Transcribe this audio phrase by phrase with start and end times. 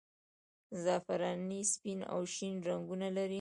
[0.83, 3.29] زعفراني سپین او شین رنګونه لري.